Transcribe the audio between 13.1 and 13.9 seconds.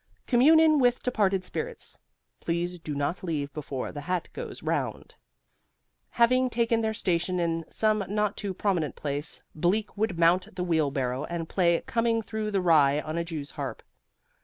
a jew's harp.